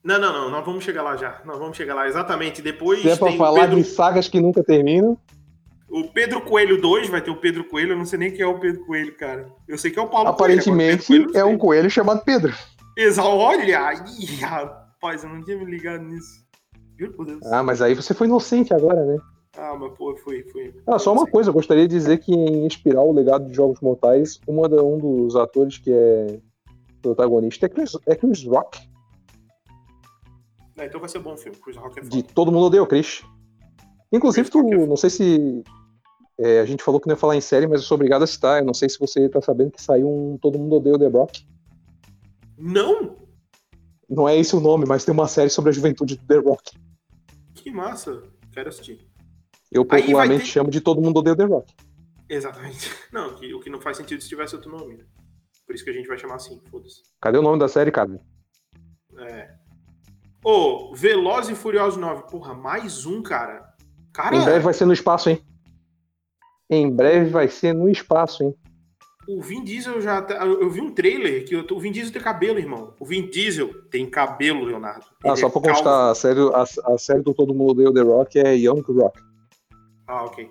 [0.03, 1.41] Não, não, não, nós vamos chegar lá já.
[1.45, 2.63] Nós vamos chegar lá exatamente.
[2.63, 5.17] Depois Se é pra falar Pedro, de sagas que nunca terminam,
[5.89, 8.47] o Pedro Coelho 2, vai ter o Pedro Coelho, eu não sei nem quem é
[8.47, 9.47] o Pedro Coelho, cara.
[9.69, 12.53] Eu sei que é o Paulo aparentemente Coelho eu é um coelho chamado Pedro.
[12.53, 13.05] sei.
[13.07, 13.93] Exa, olha!
[14.19, 16.43] Ih, rapaz, eu não tinha me ligado nisso.
[16.99, 17.41] Juro por Deus.
[17.53, 19.19] Ah, mas aí você foi inocente agora, né?
[19.57, 20.75] Ah, mas pô, foi, foi.
[20.87, 23.81] Ah, só uma coisa, eu gostaria de dizer que em Espiral, o legado de Jogos
[23.81, 26.41] Mortais, uma da- um dos atores que é
[27.03, 28.79] protagonista é Chris, é Chris Rock,
[30.79, 31.57] É, então vai ser bom o filme.
[31.59, 32.17] Chris Rock é foda.
[32.17, 33.23] de Todo Mundo Odeia o Chris.
[34.11, 35.63] Inclusive, Chris tu, é não sei se.
[36.39, 38.27] é, a gente falou que não ia falar em série, mas eu sou obrigado a
[38.27, 38.61] citar.
[38.61, 41.09] Eu não sei se você tá sabendo que saiu um Todo Mundo Odeia o The
[41.09, 41.47] Rock.
[42.57, 43.17] Não?
[44.09, 46.73] Não é esse o nome, mas tem uma série sobre a juventude do The Rock.
[47.55, 48.23] Que massa.
[48.51, 49.07] Quero assistir.
[49.73, 51.75] Eu popularmente ter- chamo de Todo Mundo Odeia o The Rock.
[52.29, 52.91] Exatamente.
[53.13, 54.97] Não, que- o que não faz sentido se tivesse outro nome.
[54.97, 55.05] né?
[55.67, 57.03] Por isso que a gente vai chamar assim, foda-se.
[57.21, 58.21] Cadê o nome da série, cara?
[59.19, 59.51] É.
[60.45, 62.25] Ô, Veloz e Furioso 9.
[62.31, 63.65] Porra, mais um, cara.
[64.13, 65.41] Cara, Em breve vai ser no espaço, hein?
[66.69, 68.55] Em breve vai ser no espaço, hein?
[69.29, 70.21] o Vin Diesel já.
[70.21, 72.95] tá- Eu vi um trailer que tô- o Vin Diesel tem cabelo, irmão.
[72.99, 75.07] O Vin Diesel tem cabelo, Leonardo.
[75.25, 77.95] Ah, Ele só é pra constar, a série, a, a série do Todo Mundo o
[77.95, 79.21] The Rock é Young Rock.
[80.13, 80.51] Ah, ok.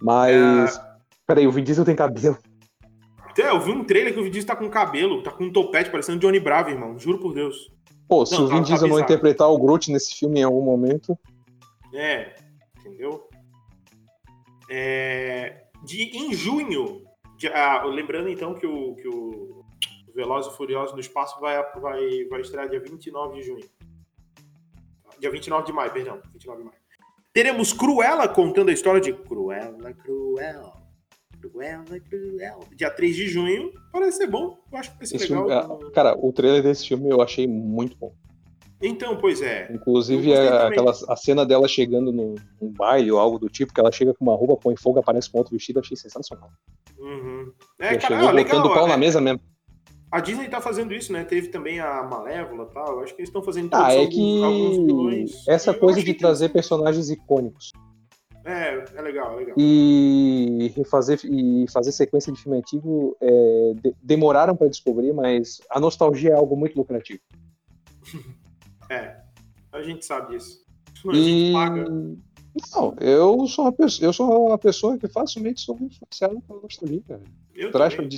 [0.00, 0.80] Mas.
[1.26, 2.38] Peraí, o Vin Diesel tem cabelo.
[3.38, 5.52] É, eu vi um trailer que o Vin Diesel tá com cabelo, tá com um
[5.52, 6.98] topete parecendo Johnny Bravo, irmão.
[6.98, 7.70] Juro por Deus.
[8.08, 9.12] Pô, se Não, o tá- Vin tá Diesel não bizarro.
[9.12, 11.18] interpretar o Groot nesse filme em algum momento.
[11.94, 12.34] É,
[12.78, 13.28] entendeu?
[14.70, 17.02] É, de, em junho,
[17.36, 19.64] de- ah, lembrando então que o, que o
[20.14, 23.64] Velozes e Furiosos no Espaço vai, vai, vai estrear dia 29 de junho.
[25.20, 26.20] Dia 29 de maio, perdão.
[26.32, 26.81] 29 de maio.
[27.32, 30.72] Teremos Cruella contando a história de Cruella, Cruella,
[31.40, 32.58] Cruella, Cruella.
[32.76, 33.72] Dia 3 de junho.
[33.90, 34.58] Parece ser bom.
[34.70, 35.66] Eu acho que vai ser Esse legal.
[35.78, 38.12] filme- ah, cara, o trailer desse filme eu achei muito bom.
[38.82, 39.72] Então, pois é.
[39.72, 43.72] Inclusive, gostei a, aquela, a cena dela chegando no, num baile ou algo do tipo,
[43.72, 46.50] que ela chega com uma roupa, põe fogo, aparece com outro vestido, achei sensacional.
[46.98, 47.52] Uhum.
[47.78, 48.56] É, cara, chegou ah, legal.
[48.58, 48.88] botando o pau é.
[48.90, 49.40] na mesa mesmo.
[50.12, 51.24] A Disney tá fazendo isso, né?
[51.24, 53.00] Teve também a Malévola e tal.
[53.00, 55.48] Acho que eles estão fazendo Ah, é que alguns vilões.
[55.48, 57.72] essa coisa de trazer personagens icônicos
[58.44, 59.54] É, é legal, é legal.
[59.58, 65.80] e refazer e fazer sequência de filme antigo é, de- demoraram pra descobrir, mas a
[65.80, 67.20] nostalgia é algo muito lucrativo.
[68.90, 69.16] É,
[69.72, 70.62] a gente sabe disso.
[71.08, 71.84] A gente E paga.
[71.88, 77.00] não, eu sou uma pessoa, eu sou uma pessoa que facilmente sou influenciada pela nostalgia.
[77.08, 77.22] Cara.
[77.54, 78.06] Eu Traz também.
[78.08, 78.16] pra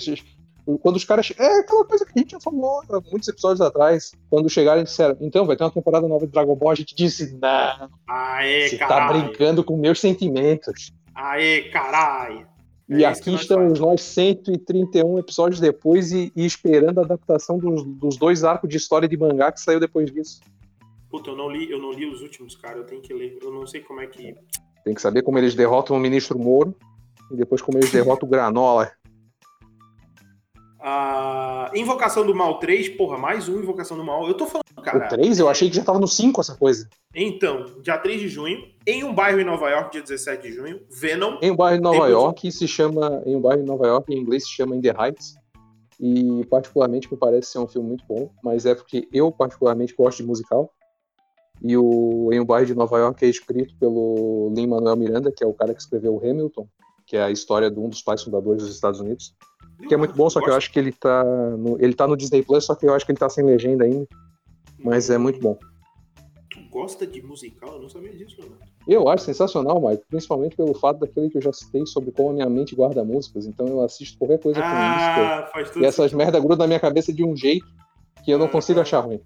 [0.81, 1.33] Quando os caras.
[1.39, 4.13] É aquela coisa que a gente já falou há muitos episódios atrás.
[4.31, 6.95] Quando chegaram e disseram, então vai ter uma temporada nova de Dragon Ball, a gente
[6.95, 9.25] disse, não, Aê, você tá caralho.
[9.25, 10.93] brincando com meus sentimentos.
[11.15, 12.47] Aê, caralho.
[12.89, 17.83] E É que aqui estamos nós 131 episódios depois e, e esperando a adaptação dos,
[17.85, 20.41] dos dois arcos de história de mangá que saiu depois disso.
[21.11, 22.79] Puta, eu não li, eu não li os últimos, cara.
[22.79, 23.39] Eu tenho que ler.
[23.41, 24.35] Eu não sei como é que.
[24.85, 26.75] Tem que saber como eles derrotam o ministro Moro
[27.31, 28.91] e depois como eles derrotam o Granola.
[30.87, 34.29] Ah, Invocação do Mal 3, porra, mais um Invocação do Mal.
[34.29, 35.07] Eu tô falando, cara.
[35.07, 36.87] o 3, eu achei que já tava no 5 essa coisa.
[37.15, 40.81] Então, dia 3 de junho, em um bairro em Nova York, dia 17 de junho,
[40.91, 41.39] Venom.
[41.41, 43.23] Em um bairro de Nova Tem York se chama.
[43.25, 45.37] Em um bairro de Nova York, em inglês se chama In the Heights.
[45.99, 50.19] E particularmente me parece ser um filme muito bom, mas é porque eu particularmente gosto
[50.19, 50.71] de musical.
[51.63, 55.43] E o Em um bairro de Nova York é escrito pelo Lin Manuel Miranda, que
[55.43, 56.69] é o cara que escreveu o Hamilton,
[57.07, 59.35] que é a história de um dos pais fundadores dos Estados Unidos.
[59.89, 62.17] Que é muito bom, só que eu acho que ele tá no, ele tá no
[62.17, 64.07] Disney Plus, só que eu acho que ele tá sem legenda ainda,
[64.79, 65.59] mas é muito bom.
[66.51, 67.75] Tu gosta de musical?
[67.75, 68.57] Eu não sabia disso, mano.
[68.87, 72.33] Eu acho sensacional, Mike, principalmente pelo fato daquele que eu já citei sobre como a
[72.35, 73.47] minha mente guarda músicas.
[73.47, 74.77] Então eu assisto qualquer coisa com música.
[74.77, 77.67] Ah, faz tudo E essas merda grudam na minha cabeça de um jeito
[78.25, 79.21] que eu não consigo achar ruim.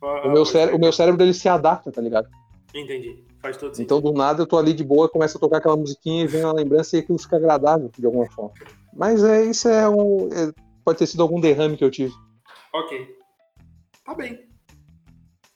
[0.00, 2.28] O meu, cére o meu cérebro ele se adapta, tá ligado?
[2.74, 3.24] Entendi.
[3.40, 3.84] Faz todo sentido.
[3.84, 6.44] Então do nada eu tô ali de boa, começa a tocar aquela musiquinha e vem
[6.44, 8.52] uma lembrança e aquilo fica agradável de alguma forma.
[8.96, 10.28] Mas é isso é um.
[10.32, 10.52] é-
[10.84, 12.14] pode ter sido algum derrame que eu tive.
[12.74, 13.06] Ok.
[14.04, 14.46] Tá bem.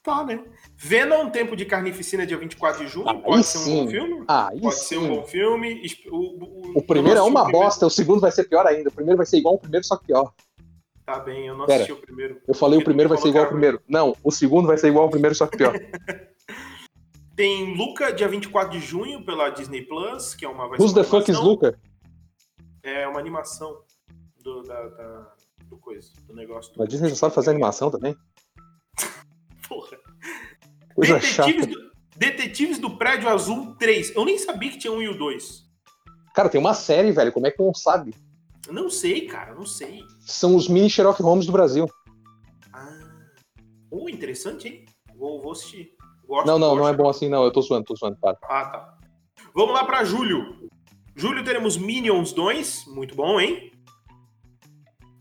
[0.03, 0.43] Tá, né?
[0.75, 3.07] Venom, Tempo de Carnificina, dia 24 de junho.
[3.07, 3.85] Aí pode ser um sim.
[3.85, 4.25] bom filme.
[4.27, 5.07] Ah, Pode ser um sim.
[5.09, 5.81] bom filme.
[6.09, 7.65] O, o- O primeiro é uma primeiro.
[7.65, 8.89] bosta, o segundo vai ser pior ainda.
[8.89, 10.33] O primeiro vai ser igual ao primeiro, só que pior.
[11.05, 11.83] Tá bem, eu não Pera.
[11.83, 12.41] assisti o primeiro.
[12.47, 13.79] Eu falei o primeiro vai ser igual ao primeiro.
[13.87, 15.73] Não, o segundo vai ser igual ao primeiro, só que pior.
[17.35, 21.29] Tem Luca, dia 24 de junho, pela Disney Plus, que é uma Who's the fuck
[21.29, 21.39] is.
[21.39, 21.79] Luca?
[22.83, 23.83] É uma animação
[24.43, 25.33] do, da, da-
[25.65, 26.73] do coisa, do negócio.
[26.73, 26.83] Do...
[26.83, 28.15] A Disney já sabe fazer animação também.
[29.67, 29.97] Porra.
[30.95, 31.67] Coisa Detetives chata.
[31.67, 34.15] do, Detetives do Prédio Azul 3.
[34.15, 35.69] Eu nem sabia que tinha um e o 2.
[36.33, 37.31] Cara, tem uma série, velho.
[37.31, 38.13] Como é que não sabe?
[38.67, 40.03] Eu não sei, cara, não sei.
[40.19, 41.87] São os mini Sherlock Holmes do Brasil.
[42.73, 42.99] Ah.
[43.89, 44.85] Oh, interessante, hein?
[45.15, 45.95] Vou, vou assistir.
[46.27, 46.97] Gosto, Não, não, não é gosto.
[47.03, 47.43] bom assim, não.
[47.43, 48.37] Eu tô zoando, tô zoando, para.
[48.43, 48.97] Ah, tá.
[49.53, 50.69] Vamos lá pra julho.
[51.15, 52.85] Julho teremos Minions 2.
[52.87, 53.71] Muito bom, hein?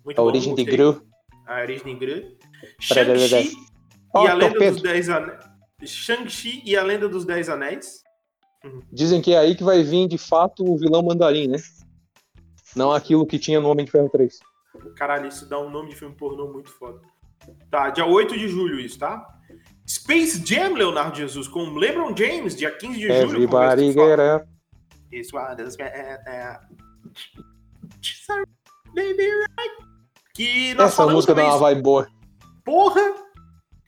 [0.04, 0.64] Muito A bom, origem de.
[0.64, 1.02] Gru.
[1.46, 2.36] A origem de Gru.
[2.80, 3.54] Shang-Chi
[4.14, 5.42] e a Lenda dos Dez Anéis.
[5.84, 8.02] Shang-Chi e a Lenda dos Dez Anéis.
[8.92, 11.58] Dizem que é aí que vai vir, de fato, o vilão mandarim, né?
[12.76, 14.38] Não aquilo que tinha no Homem de Ferro 3.
[14.96, 17.00] Caralho, isso dá um nome de filme pornô muito foda.
[17.70, 19.26] Tá, dia 8 de julho isso, tá?
[19.88, 23.12] Space Jam, Leonardo Jesus, com LeBron James, dia 15 de julho.
[23.14, 24.46] Everybody get up.
[25.12, 25.30] Is
[28.94, 29.90] Baby right.
[30.34, 32.08] Que nós Essa música dá uma vibe boa.
[32.64, 33.14] Porra!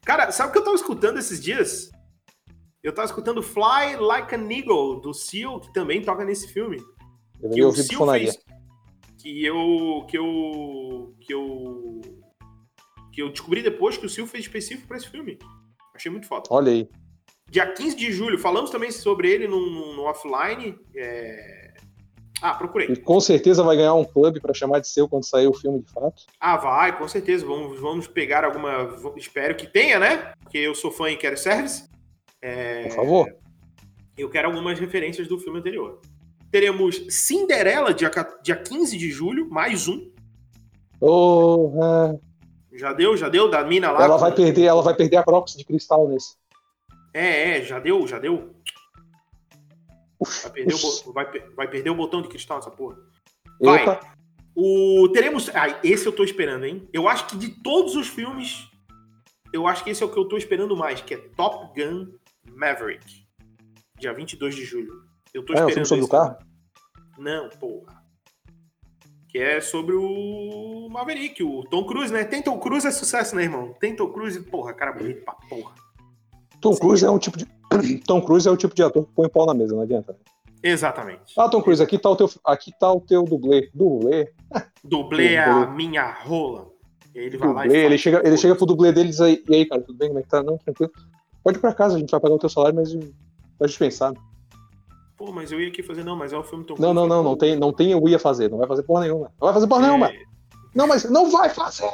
[0.04, 1.90] Cara, sabe o que eu tava escutando esses dias?
[2.82, 6.82] Eu tava escutando Fly Like an Eagle, do Seal, que também toca nesse filme.
[7.40, 8.38] Eu Que o Seal fez.
[9.18, 10.04] Que eu.
[10.08, 11.14] Que eu.
[11.20, 12.00] Que eu.
[13.12, 15.38] Que eu descobri depois que o Seal fez específico pra esse filme.
[15.94, 16.44] Achei muito foda.
[16.50, 16.88] Olha aí.
[17.52, 19.60] Dia 15 de julho, falamos também sobre ele no,
[19.94, 20.74] no- offline.
[20.96, 21.74] é,
[22.40, 22.88] Ah, procurei.
[22.88, 25.82] E com certeza vai ganhar um clube pra chamar de seu quando sair o filme
[25.82, 26.22] de fato.
[26.40, 27.44] Ah, vai, com certeza.
[27.44, 28.96] Vamos, vamos pegar alguma.
[29.18, 30.32] Espero que tenha, né?
[30.42, 31.88] Porque eu sou fã e quero service.
[32.40, 33.36] É, Por favor.
[34.16, 36.00] Eu quero algumas referências do filme anterior.
[36.50, 38.10] Teremos Cinderela, dia,
[38.42, 40.10] dia 15 de julho, mais um.
[41.00, 42.14] Oh, ah,
[42.72, 44.04] Já deu, já deu, da mina lá.
[44.04, 46.40] ela vai perder, ela vai perder a Crocs de cristal nesse.
[47.14, 48.54] É, é, já deu, já deu.
[50.42, 52.96] Vai perder, o, vai, vai perder o botão de cristal nessa porra.
[53.60, 53.80] Vai.
[53.80, 54.00] Eita,
[54.54, 55.48] O, teremos.
[55.50, 56.88] Ah, esse eu tô esperando, hein?
[56.92, 58.68] Eu acho que de todos os filmes,
[59.52, 62.06] eu acho que esse é o que eu tô esperando mais, que é Top Gun
[62.54, 63.26] Maverick.
[63.98, 65.04] Dia 22 de julho.
[65.34, 66.36] Eu tô É, o esperando filme sobre o carro?
[67.18, 68.02] Não, porra.
[69.28, 72.22] Que é sobre o Maverick, o Tom Cruise, né?
[72.24, 73.74] Tem Tom Cruise é sucesso, né, irmão?
[73.80, 75.74] Tem Tom Cruise, porra, cara bonito pra porra.
[76.62, 77.46] Tom Cruise é um tipo de.
[78.06, 80.16] Tom Cruise é o tipo de ator que põe pau na mesa, não adianta.
[80.62, 81.34] Exatamente.
[81.36, 83.68] Ah, Tom Cruise, aqui tá o teu, aqui tá o teu dublê.
[83.74, 84.32] Dublê?
[84.84, 85.74] Dublê é a Dublê.
[85.76, 86.68] minha rola.
[87.14, 87.80] E aí ele vai lá e dublê.
[87.80, 89.82] fala, Ele chega, ele "Pô, chega pro dublê dele e diz aí, e aí, cara,
[89.82, 90.08] tudo bem?
[90.08, 90.42] Como é que tá?
[90.42, 90.90] Não, tranquilo.
[91.44, 92.92] Pode ir pra casa, a gente vai pagar o teu salário, mas
[93.58, 94.18] tá dispensado.
[95.16, 96.94] Pô, mas eu ia aqui fazer, não, mas é o filme Tom Não, Cruise.
[96.94, 99.26] não, não, não Pô, tem, não tem eu ia fazer, não vai fazer porra nenhuma.
[99.40, 100.08] Não vai fazer porra nenhuma.
[100.10, 100.16] é,
[100.74, 101.88] Não, mas não vai fazer.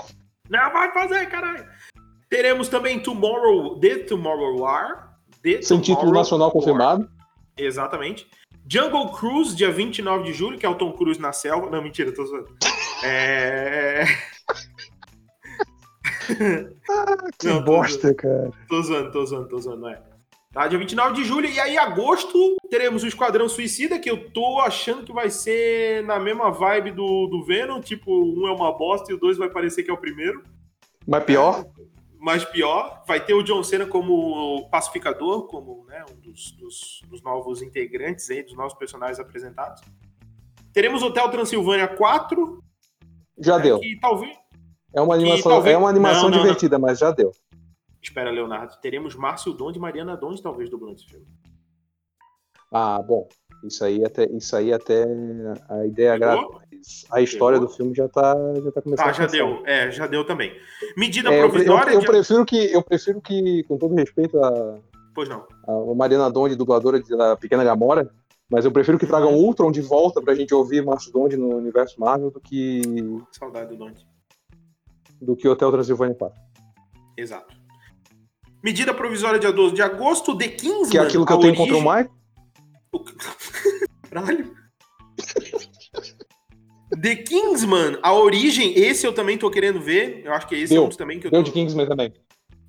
[0.51, 1.67] Não vai fazer, caralho.
[2.29, 5.17] Teremos também Tomorrow, The Tomorrow War.
[5.43, 6.53] The Sem título Tomorrow nacional War.
[6.53, 7.09] confirmado.
[7.57, 8.27] Exatamente.
[8.71, 11.71] Jungle Cruise, dia 29 de julho, que é o Tom Cruise na selva.
[11.71, 12.49] Não, mentira, tô zoando.
[13.03, 14.05] É.
[17.39, 18.51] Que Não, bosta, cara.
[18.69, 20.03] Tô zoando, tô zoando, tô zoando, não é.
[20.53, 21.49] Tá, dia 29 de julho.
[21.49, 26.03] E aí, em agosto, teremos o Esquadrão Suicida, que eu tô achando que vai ser
[26.05, 27.81] na mesma vibe do, do Venom.
[27.81, 30.43] Tipo, um é uma bosta e o dois vai parecer que é o primeiro.
[31.07, 31.65] Mas pior,
[32.21, 37.23] Mas pior, vai ter o John Cena como pacificador, como né, um dos, dos- dos
[37.23, 39.83] novos integrantes aí, dos novos personagens apresentados.
[40.73, 42.63] Teremos Hotel Transilvânia 4,
[43.39, 43.79] já né, deu.
[43.81, 44.37] que talvez.
[44.93, 47.31] É uma animação, talvez- é uma animação Não, não, divertida, mas já deu.
[48.03, 48.77] Espera, Leonardo.
[48.81, 51.27] Teremos Márcio Donde e Mariana Donde, talvez, dublando esse filme.
[52.73, 53.29] Ah, bom.
[53.65, 55.05] Isso aí até, isso aí até
[55.69, 56.41] a ideia agrada.
[56.79, 59.63] Mas A história do filme já tá, já tá começando Tá, a já deu.
[59.67, 60.53] É, já deu também.
[60.97, 61.93] Medida É, eu, pre- eu, provisória.
[61.95, 64.79] eu de- prefiro que, eu prefiro que, com todo respeito a,
[65.15, 65.45] Pois não.
[65.67, 68.11] a Mariana Donde, dubladora de- da Pequena Gamora,
[68.51, 69.45] mas eu prefiro que tragam Uhum.
[69.47, 72.81] Ultron de volta pra gente ouvir Márcio Donde no universo Marvel do que,
[73.33, 74.07] Saudade do Donde.
[75.21, 76.41] do que Hotel Transilvânia 4.
[77.17, 77.57] Exato.
[78.63, 80.91] Medida provisória dia 12 de agosto, The Kingsman.
[80.91, 82.11] Que é aquilo que eu tenho origem- contra o Mike.
[82.93, 83.05] O-
[84.11, 84.58] Caralho.
[87.01, 90.23] The Kingsman, a origem, esse eu também tô querendo ver.
[90.25, 90.85] Eu acho que esse é Deu.
[90.85, 91.47] um dos também que eu Deu tô...
[91.47, 92.13] de Kingsman também.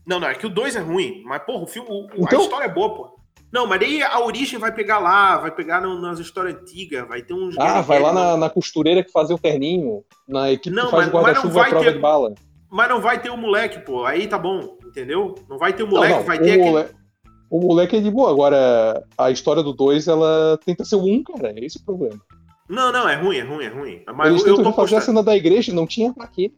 [0.05, 1.21] Não, não, é que o 2 é ruim.
[1.25, 3.19] Mas, porra, o filme, o- Então- a história é boa, pô.
[3.51, 7.21] Não, mas daí a origem vai pegar lá, vai pegar no- nas histórias antigas, vai
[7.23, 7.57] ter uns.
[7.57, 11.05] Ah, vai lá na, na costureira que fazia o terninho, na equipe Não, que faz
[11.05, 12.33] mas- o não guarda-chuva à prova ter- de bala.
[12.71, 14.05] Mas não vai ter o moleque, pô.
[14.05, 15.33] Aí tá bom, entendeu?
[15.49, 16.69] Não vai ter o Não, moleque, não, vai o, ter aquele.
[16.69, 16.89] mole-
[17.49, 18.29] o moleque é de boa.
[18.29, 21.51] Agora, a história do 2, ela tenta ser o 1, um, cara.
[21.57, 22.19] É esse o problema.
[22.69, 24.03] Não, não, é ruim, é ruim, é ruim.
[24.15, 26.53] Mas Eles eu, eu tô fazer a cena da igreja, não tinha pra quê.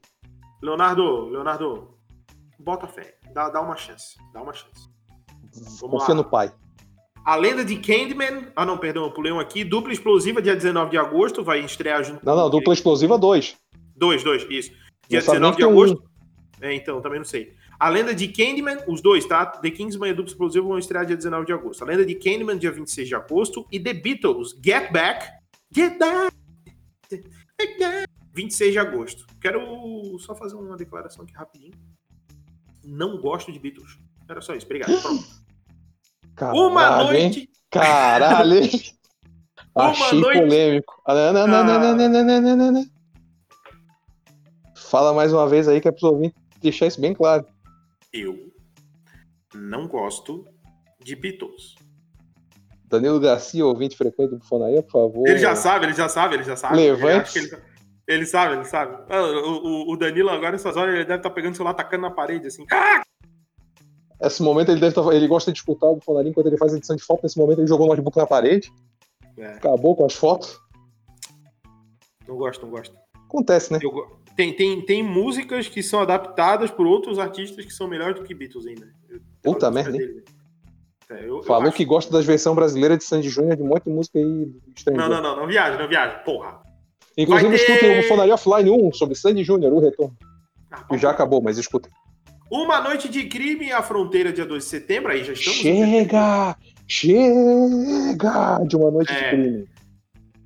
[0.61, 1.95] Leonardo, Leonardo,
[2.59, 3.15] bota fé.
[3.33, 4.17] Dá, dá uma chance.
[4.33, 4.89] Dá uma chance.
[5.79, 6.51] Vamos Confia no pai.
[7.23, 8.47] A Lenda de Candyman.
[8.55, 9.63] Ah, não, perdão, eu pulei um aqui.
[9.63, 11.43] Dupla Explosiva, dia 19 de agosto.
[11.43, 12.25] Vai estrear junto.
[12.25, 13.55] Não, não, dupla explosiva 2.
[13.95, 14.71] Dois, dois, isso.
[15.07, 15.69] Dia Não sabe nem 19 de tem um.
[15.69, 16.11] agosto.
[16.61, 17.53] É, então, também não sei.
[17.79, 19.45] A Lenda de Candyman, os dois, tá?
[19.45, 21.83] The Kingsman e a Dupla Explosiva vão estrear dia 19 de agosto.
[21.83, 23.65] A Lenda de Candyman, dia 26 de agosto.
[23.71, 25.40] E The Beatles, Get Back.
[25.73, 26.35] Get Back.
[27.09, 28.07] Get Back.
[28.33, 29.25] 26 de agosto.
[29.41, 31.73] Quero só fazer uma declaração aqui rapidinho.
[32.83, 33.97] Não gosto de Beatles.
[34.29, 34.65] Era só isso.
[34.65, 34.91] Obrigado.
[36.35, 37.49] Caralho, Uma noite.
[37.69, 38.61] Caralho?
[39.75, 41.01] Uma Achei noite- polêmico.
[41.05, 42.85] Ah, não, não, não, não, não, não, não, não, não.
[44.75, 47.45] Fala mais uma vez aí que é pros ouvintes deixar isso bem claro.
[48.11, 48.51] Eu
[49.55, 50.45] não gosto
[51.01, 51.75] de Beatles.
[52.91, 55.27] Danilo Garcia, ouvinte frequente do Bufonaria, por favor.
[55.27, 56.75] Ele já sabe, ele já sabe, ele já sabe.
[56.75, 57.37] Levante.
[57.39, 57.61] Ele, ele,
[58.07, 59.03] ele sabe, ele sabe.
[59.09, 62.01] Ah, O, o- o Danilo agora, nessas horas, ele deve estar pegando o celular, tacando
[62.03, 62.65] na parede, assim.
[62.71, 63.01] Ah!
[64.21, 66.95] Nesse momento ele deve tá, ele gosta de escutar o Bufonaria enquanto ele faz edição
[66.95, 67.21] de foto.
[67.23, 68.71] Nesse momento ele jogou o notebook na parede,
[69.37, 70.59] É, acabou com as fotos.
[72.27, 72.95] não gosto, não gosto.
[73.25, 73.79] Acontece, né?
[73.81, 78.23] Eu tem, tem, tem músicas que são adaptadas por outros artistas que são melhores do
[78.23, 78.87] que Beatles ainda.
[79.41, 80.23] Puta merda, dele.
[80.27, 80.40] É,
[81.15, 81.77] eu- eu Falou acho.
[81.77, 84.51] que gosta das versões brasileiras de Sandy Júnior de um monte de música aí Não,
[84.75, 85.09] estrangeira.
[85.09, 86.15] não, não, não viaja, não viaja.
[86.19, 86.59] Porra.
[87.17, 90.15] Inclusive, ter- escutem o Bufonaria Offline 1 sobre Sandy Júnior, o retorno.
[90.71, 91.91] Ah, Que já acabou, mas escutem.
[92.49, 95.11] Uma noite de crime à fronteira, dia 2 de setembro.
[95.11, 95.59] Aí já estamos.
[95.59, 96.55] Chega!
[96.87, 98.59] Chega!
[98.67, 99.29] De uma noite de É.
[99.29, 99.65] crime.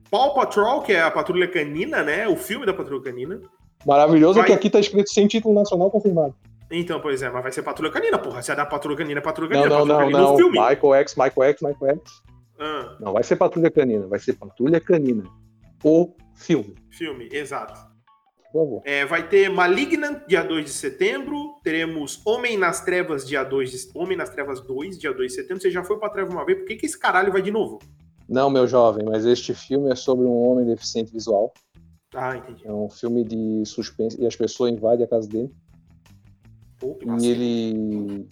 [0.09, 2.27] Paw Patrol, que é a Patrulha Canina, né?
[2.27, 3.39] O filme da Patrulha Canina.
[3.85, 6.33] Maravilhoso é Vai- que aqui tá escrito sem título nacional confirmado.
[6.71, 8.41] Então, pois é, mas vai ser Patrulha Canina, porra.
[8.41, 9.79] Se é da Patrulha Canina, é Patrulha Não, Canina.
[9.79, 10.33] não, Patrulha não, Canina, não.
[10.33, 10.59] O filme.
[10.59, 12.11] Michael X, Michael X, Michael X.
[12.57, 15.23] Ah, Não, vai ser Patrulha Canina, vai ser Patrulha Canina.
[15.83, 17.95] O filme, filme, exato.
[18.85, 21.59] É, vai ter Malignant, dia 2 de setembro.
[21.61, 23.77] Teremos Homem nas Trevas, dia 2 de...
[23.93, 25.61] Homem nas Trevas 2, dia 2 de setembro.
[25.61, 27.79] Você já foi pra treva uma vez, por que, que esse caralho vai de novo?
[28.29, 31.53] Não, meu jovem, mas este filme é sobre um homem deficiente visual.
[32.13, 32.65] Ah, entendi.
[32.65, 35.51] É um filme de suspense e as pessoas invadem a casa dele.
[36.79, 38.27] Que E ele.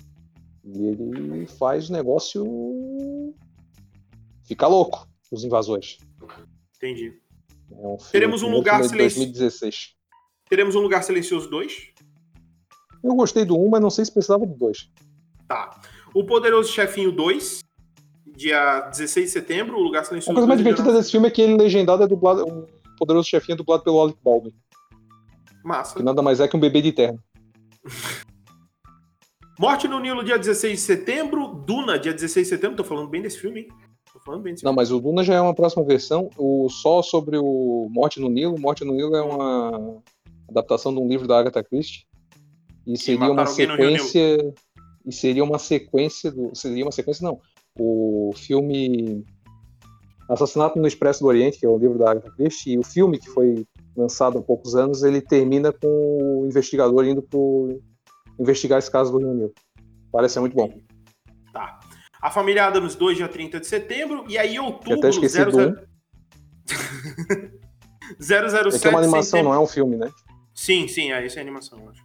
[0.65, 3.33] E ele faz o negócio.
[4.45, 5.97] Fica louco, os invasores.
[6.77, 7.13] Entendi.
[7.71, 9.95] É um filme, Teremos um lugar filme de silenci- 2016.
[10.49, 11.93] Teremos um Lugar Silencioso 2.
[13.03, 14.89] Eu gostei do 1, mas não sei se precisava do 2.
[15.47, 15.81] Tá.
[16.13, 17.61] O Poderoso Chefinho 2,
[18.35, 19.77] dia 16 de setembro.
[19.77, 22.03] O Lugar Silencioso A coisa mais 2, dia divertida desse filme é que ele legendado
[22.03, 22.45] é dublado.
[22.45, 24.53] O poderoso chefinho é dublado pelo Alec Baldwin.
[25.63, 25.95] Massa.
[25.95, 27.19] Que nada mais é que um bebê de terno.
[29.63, 31.47] Morte no Nilo, dia 16 de setembro.
[31.47, 32.75] Duna, dia 16 de setembro.
[32.75, 33.67] Tô falando bem desse filme, hein?
[34.11, 34.81] Tô falando bem desse Não, filme.
[34.81, 36.29] mas o Duna já é uma próxima versão.
[36.37, 38.59] O só sobre o Morte no Nilo.
[38.59, 40.01] Morte no Nilo é uma
[40.49, 42.05] adaptação de um livro da Agatha Christie.
[42.85, 44.53] E seria uma sequência.
[45.05, 46.53] E seria uma sequência do.
[46.53, 47.39] Seria uma sequência, não.
[47.79, 49.23] O filme
[50.29, 53.17] Assassinato no Expresso do Oriente, que é o livro da Agatha Christie, e o filme
[53.17, 57.81] que foi lançado há poucos anos, ele termina com o investigador indo pro
[58.39, 59.53] investigar esse caso do Rio Nilo.
[60.11, 60.73] Parece ser muito bom.
[61.51, 61.79] Tá.
[62.21, 64.25] A Família Adams 2, dia 30 de setembro.
[64.29, 65.51] E aí, Eu outubro, até esqueci 00...
[65.51, 65.75] do um.
[68.19, 70.09] 007 É que é uma animação, tempo- não é um filme, né?
[70.53, 72.01] Sim, sim, é, isso é animação, eu acho.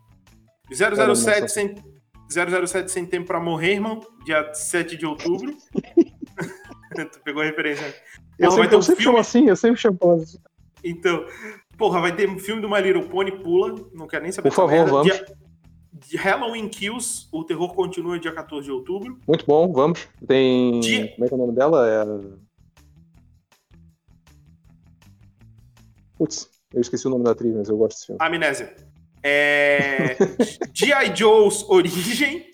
[0.84, 1.14] animação.
[1.14, 1.74] 007 sem,
[2.66, 5.54] 007 sem tempo pra morrer, irmão, dia 7 de outubro.
[7.12, 7.94] tu pegou a referência.
[8.38, 9.16] Eu Porra, sempre, ter eu um sempre filme.
[9.16, 10.38] chamo assim, eu sempre chamo assim.
[10.82, 11.26] Então,
[11.76, 13.74] porra, vai ter um filme do My Little Pony, pula.
[13.92, 15.12] Não quero nem saber Por favor, vamos.
[15.12, 15.26] Dia-
[16.06, 19.18] de Halloween Kills, o terror continua dia 14 de outubro.
[19.26, 20.06] Muito bom, vamos.
[20.26, 20.80] Tem.
[20.80, 21.88] Dia- Como é que é o nome dela?
[21.88, 22.04] É...
[26.16, 28.18] Putz, eu esqueci o nome da atriz, mas eu gosto desse filme.
[28.20, 28.74] Amnésia.
[29.22, 30.16] É...
[30.74, 31.14] G.I.
[31.14, 32.46] Joe's Origem.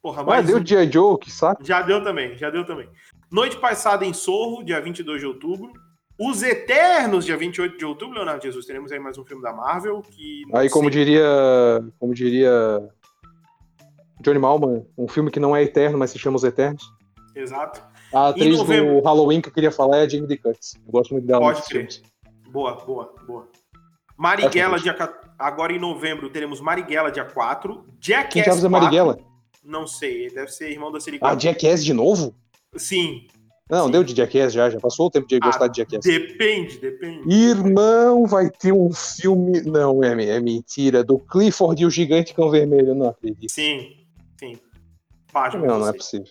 [0.00, 0.66] Porra, Ah, deu um.
[0.66, 0.90] G.I.
[0.90, 1.64] Joe, que saco.
[1.64, 2.88] Já deu também, já deu também.
[3.30, 5.72] Noite passada em Sorro, dia 22 de outubro.
[6.24, 8.64] Os Eternos, dia 28 de outubro, Leonardo Jesus.
[8.64, 10.00] Teremos aí mais um filme da Marvel.
[10.02, 11.24] Que Aí, como sei- diria.
[11.98, 12.52] Como diria.
[14.20, 16.84] Johnny Malman, um filme que não é eterno, mas se chama Os Eternos.
[17.34, 17.82] Exato.
[18.14, 20.74] A atriz novembro- do Halloween que eu queria falar é a Jamie Lee Curtis.
[20.86, 21.40] Eu gosto muito dela.
[21.40, 21.90] Pode crer.
[21.90, 22.02] filmes.
[22.50, 23.48] Boa, boa, boa.
[24.16, 24.94] Marighella, dia...
[25.38, 27.84] agora em novembro, teremos Marighella, dia 4.
[27.98, 29.18] Jackass Quem diabos é 4, Marighella?
[29.64, 31.32] Não sei, deve ser irmão da Silicone.
[31.32, 32.32] Ah, Jackass de novo?
[32.76, 33.26] Sim,
[33.72, 33.92] Não, Sim.
[33.92, 36.04] deu de Jackass já, já passou o tempo de gostar Ah, de Jackass.
[36.04, 37.34] depende, depende.
[37.34, 39.62] Irmão, vai ter um filme.
[39.62, 41.02] Não, é, é mentira.
[41.02, 42.94] Do Clifford e o Gigante Cão Vermelho.
[42.94, 43.50] Não acredito.
[43.50, 43.96] Sim,
[44.38, 44.58] sim.
[45.32, 46.26] Página, Não, não é possível.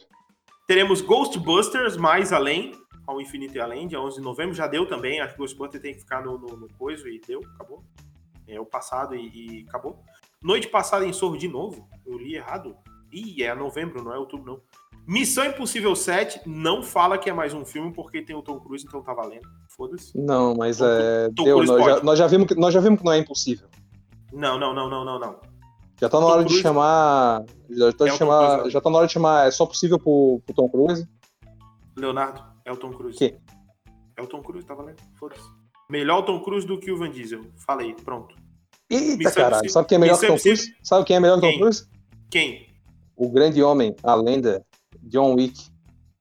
[0.67, 2.73] Teremos Ghostbusters Mais Além,
[3.07, 4.53] ao Infinito e Além, dia 11 de novembro.
[4.53, 7.41] Já deu também, acho que Ghostbusters tem que ficar no, no, no coiso e deu,
[7.55, 7.83] acabou.
[8.47, 9.99] É o passado e, e acabou.
[10.43, 12.75] Noite passada em Sorro de novo, eu li errado.
[13.11, 14.61] Ih, é novembro, não é outubro não.
[15.11, 18.85] Missão Impossível 7 não fala que é mais um filme porque tem o Tom Cruise,
[18.87, 19.41] então tá valendo.
[19.75, 20.17] Foda-se.
[20.17, 21.29] Não, mas Tom- é.
[21.35, 23.67] Tom Deu, nós, já, nós, já vimos que, nós já vimos que não é impossível.
[24.31, 25.35] Não, não, não, não, não, não.
[25.99, 27.43] Já tá na Tom hora de chamar.
[27.69, 29.47] Já tá, É de o Tom chamar Cruise, já tá na hora de chamar.
[29.47, 31.05] É só possível pro, pro Tom Cruise.
[31.97, 33.17] Leonardo, é o Tom Cruise.
[33.17, 33.35] Que?
[34.15, 35.01] É o Tom Cruise, tá valendo.
[35.19, 35.41] Foda-se.
[35.89, 37.41] Melhor o Tom Cruise do que o Van Diesel.
[37.65, 38.33] Falei, pronto.
[38.89, 39.55] Eita Missão caralho.
[39.57, 40.73] Impossível- Sabe quem é melhor que Missão Tom Cruise?
[40.81, 41.59] Sabe quem é melhor que Tom Quem?
[41.59, 41.89] Cruise?
[42.29, 42.67] Quem?
[43.17, 44.65] O grande homem, a lenda,
[45.03, 45.69] John Wick.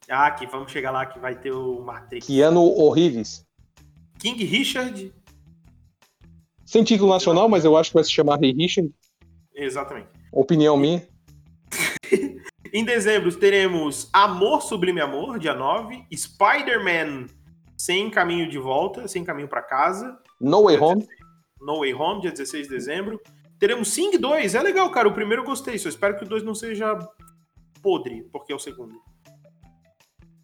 [0.08, 2.26] Ah, que vamos chegar lá que vai ter o Matrix.
[2.26, 3.46] Keanu Horríveis.
[4.18, 5.14] King Richard.
[6.66, 8.92] Sem título nacional, mas eu acho que vai se chamar Rei Richard.
[9.54, 10.08] Exatamente.
[10.32, 11.06] Opinião minha.
[12.72, 16.04] Em dezembro teremos Amor Sublime Amor, dia 9.
[16.14, 17.26] Spider-Man
[17.76, 20.16] Sem Caminho de Volta, Sem Caminho pra Casa.
[20.40, 21.08] No Way Home.
[21.60, 23.20] No Way Home, dia 16 de dezembro.
[23.58, 24.54] Teremos Sing 2.
[24.54, 25.08] É legal, cara.
[25.08, 25.78] O primeiro eu gostei.
[25.78, 26.96] Só espero que o 2 não seja
[27.82, 28.94] podre, porque é o segundo.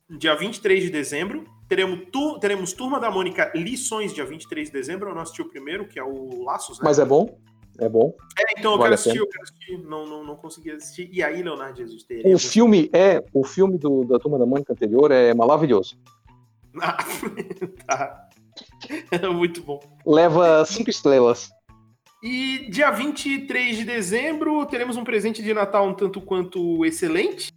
[0.08, 1.44] Dia 23 de dezembro.
[1.68, 5.08] Teremos, tu- teremos Turma da Mônica Lições, dia 23 de dezembro.
[5.10, 6.84] Eu não assisti o primeiro, que é o Laços, né?
[6.84, 7.38] Mas é bom.
[7.78, 8.14] É bom.
[8.38, 9.78] É, então eu vale quero assistir, eu quero assistir.
[9.78, 11.10] Não, não, não consegui assistir.
[11.12, 12.34] E aí, Leonardo Jesus teria.
[12.34, 13.22] O filme é.
[13.34, 15.98] O filme do, da Turma da Mônica anterior é maravilhoso.
[16.78, 16.96] Ah,
[17.86, 18.28] tá.
[19.10, 19.80] É muito bom.
[20.06, 21.50] Leva cinco estrelas.
[22.28, 27.52] E dia 23 de dezembro teremos um presente de Natal um tanto quanto excelente.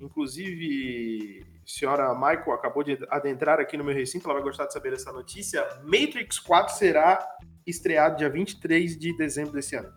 [0.00, 4.72] Inclusive, a senhora Michael acabou de adentrar aqui no meu recinto, ela vai gostar de
[4.72, 5.66] saber essa notícia.
[5.82, 7.18] Matrix 4 será
[7.66, 9.88] estreado dia 23 de dezembro desse ano.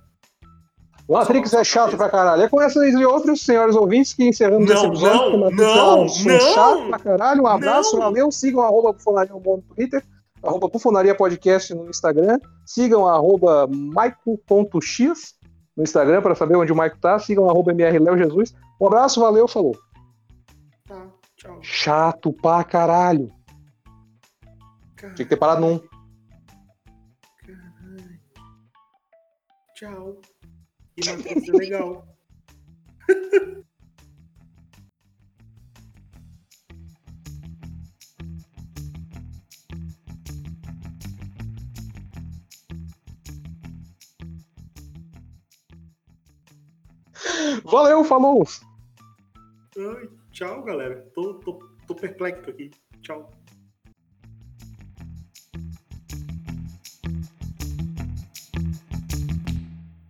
[1.08, 2.41] Matrix é chato pra caralho.
[2.41, 5.38] É com essas e outros senhores ouvintes que encerramos Não, esse episódio.
[5.38, 7.43] não, não, é um assunto não, chato pra caralho.
[7.43, 8.01] Um abraço, não.
[8.01, 8.32] valeu.
[8.32, 10.03] Sigam arroba Bufonaria no Twitter,
[10.43, 12.39] arroba Bufonaria Podcast no Instagram.
[12.65, 15.36] Sigam arroba maico.x
[15.75, 17.17] no Instagram para saber onde o Maico tá.
[17.17, 18.53] Sigam arroba MR Léo Jesus.
[18.79, 19.77] Um abraço, valeu, falou.
[20.86, 21.60] Tá, tchau.
[21.62, 23.32] Chato pra caralho.
[24.97, 25.79] Tinha que ter parado num.
[27.45, 28.19] Caralho.
[29.75, 30.21] Tchau.
[30.95, 32.06] E Matrix é legal.
[47.63, 48.43] Valeu, falou.
[50.31, 51.10] Tchau, galera.
[51.13, 52.71] Tô, tô, tô perplexo aqui.
[53.01, 53.31] Tchau.